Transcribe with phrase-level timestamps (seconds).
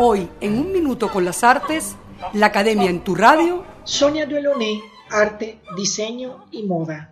[0.00, 1.96] Hoy, en un minuto con las artes,
[2.32, 3.64] la Academia en tu radio.
[3.82, 4.80] Sonia Delaunay,
[5.10, 7.10] Arte, Diseño y Moda.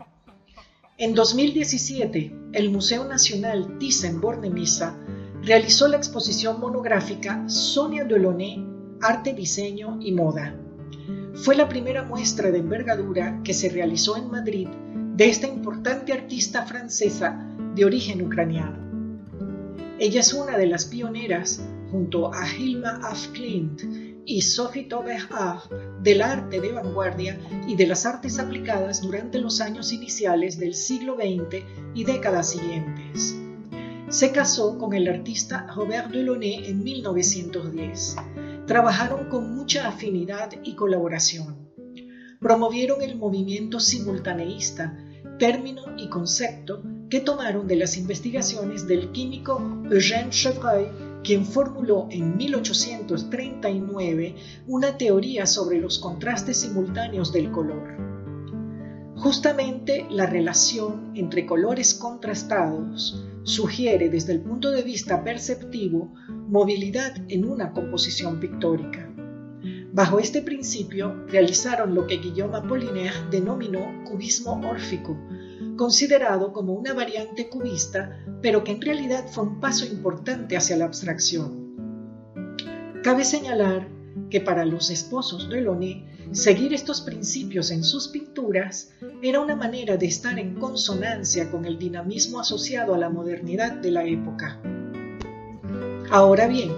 [0.96, 4.94] En 2017, el Museo Nacional Thyssen-Bornemisza
[5.42, 8.64] realizó la exposición monográfica Sonia Delaunay,
[9.02, 10.54] Arte, Diseño y Moda.
[11.34, 14.68] Fue la primera muestra de envergadura que se realizó en Madrid
[15.16, 17.36] de esta importante artista francesa
[17.74, 18.85] de origen ucraniano.
[19.98, 23.80] Ella es una de las pioneras junto a Hilma af Klint
[24.26, 25.30] y Sophie Taubert
[26.02, 31.14] del arte de vanguardia y de las artes aplicadas durante los años iniciales del siglo
[31.14, 31.64] XX
[31.94, 33.36] y décadas siguientes.
[34.10, 38.16] Se casó con el artista Robert Delaunay en 1910.
[38.66, 41.70] Trabajaron con mucha afinidad y colaboración.
[42.38, 44.94] Promovieron el movimiento simultaneísta,
[45.38, 49.58] término y concepto que tomaron de las investigaciones del químico
[49.90, 50.88] Eugène Chevreuil
[51.22, 54.36] quien formuló en 1839
[54.68, 57.96] una teoría sobre los contrastes simultáneos del color.
[59.16, 67.48] Justamente la relación entre colores contrastados sugiere desde el punto de vista perceptivo movilidad en
[67.48, 69.10] una composición pictórica.
[69.92, 75.16] Bajo este principio realizaron lo que Guillaume Apollinaire denominó cubismo órfico,
[75.76, 80.86] considerado como una variante cubista, pero que en realidad fue un paso importante hacia la
[80.86, 81.66] abstracción.
[83.02, 83.88] Cabe señalar
[84.30, 88.90] que para los esposos de Delaunay, seguir estos principios en sus pinturas
[89.22, 93.90] era una manera de estar en consonancia con el dinamismo asociado a la modernidad de
[93.90, 94.60] la época.
[96.10, 96.72] Ahora bien,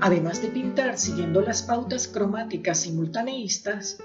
[0.00, 3.98] además de pintar siguiendo las pautas cromáticas simultaneístas,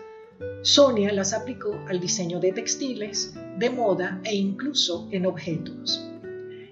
[0.61, 6.05] Sonia las aplicó al diseño de textiles, de moda e incluso en objetos.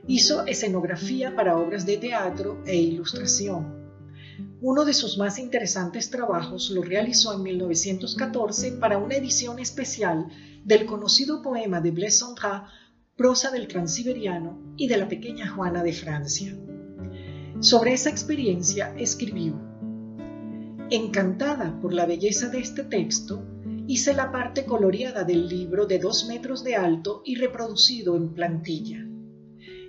[0.07, 3.85] Hizo escenografía para obras de teatro e ilustración.
[4.61, 10.27] Uno de sus más interesantes trabajos lo realizó en 1914 para una edición especial
[10.63, 12.25] del conocido poema de Blaise
[13.15, 16.53] Prosa del Transiberiano y de la pequeña Juana de Francia.
[17.61, 19.53] Sobre esa experiencia escribió,
[20.89, 23.41] Encantada por la belleza de este texto,
[23.87, 29.05] hice la parte coloreada del libro de dos metros de alto y reproducido en plantilla.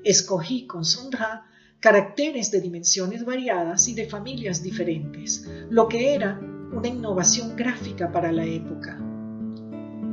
[0.04, 1.46] Escogí con Sondra
[1.80, 6.40] caracteres de dimensiones variadas y de familias diferentes, lo que era
[6.72, 8.98] una innovación gráfica para la época.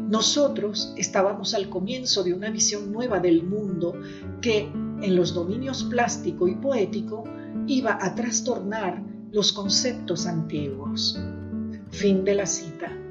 [0.10, 4.00] Nosotros estábamos al comienzo de una visión nueva del mundo
[4.42, 4.70] que,
[5.02, 7.24] en los dominios plástico y poético,
[7.68, 11.20] iba a trastornar los conceptos antiguos.
[11.90, 13.03] Fin de la cita.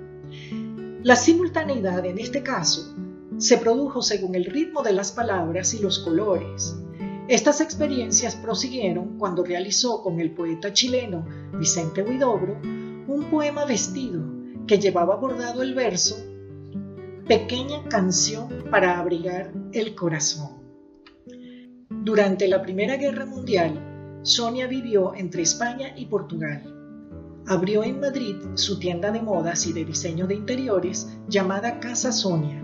[1.04, 2.94] La simultaneidad en este caso
[3.36, 6.76] se produjo según el ritmo de las palabras y los colores.
[7.26, 11.26] Estas experiencias prosiguieron cuando realizó con el poeta chileno
[11.58, 14.22] Vicente Huidobro un poema vestido
[14.68, 16.24] que llevaba bordado el verso
[17.26, 20.62] Pequeña canción para abrigar el corazón.
[21.90, 26.71] Durante la Primera Guerra Mundial, Sonia vivió entre España y Portugal
[27.46, 32.62] abrió en Madrid su tienda de modas y de diseño de interiores llamada Casa Sonia.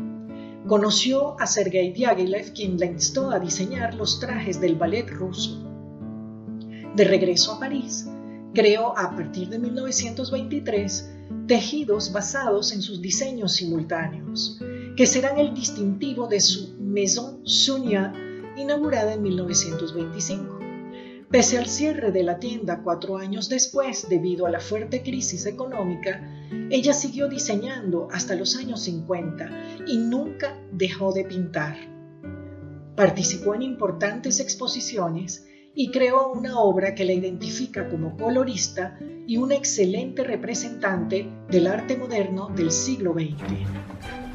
[0.66, 5.65] Conoció a Sergei Diaghilev, quien la instó a diseñar los trajes del ballet ruso.
[6.94, 8.09] De regreso a París,
[8.55, 11.10] creó a partir de 1923
[11.47, 14.60] tejidos basados en sus diseños simultáneos,
[14.97, 18.12] que serán el distintivo de su Maison Sonia,
[18.56, 20.57] inaugurada en 1925.
[21.31, 26.22] Pese al cierre de la tienda cuatro años después debido a la fuerte crisis económica,
[26.71, 31.77] ella siguió diseñando hasta los años 50 y nunca dejó de pintar.
[32.97, 39.55] Participó en importantes exposiciones y creó una obra que la identifica como colorista y una
[39.55, 44.28] excelente representante del arte moderno del siglo XX.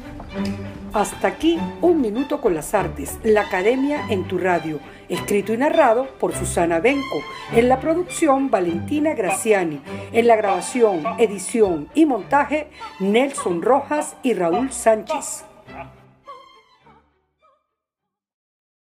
[0.92, 6.06] Hasta aquí Un Minuto con las Artes, la Academia en tu radio, escrito y narrado
[6.20, 7.22] por Susana Benco,
[7.52, 9.80] en la producción Valentina Graciani,
[10.12, 12.68] en la grabación, edición y montaje
[13.00, 15.44] Nelson Rojas y Raúl Sánchez.